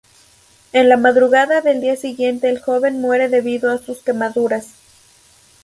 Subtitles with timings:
[0.73, 4.69] En la madrugada del día siguiente el joven muere debido a sus quemaduras.